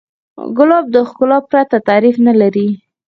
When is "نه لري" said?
2.27-2.67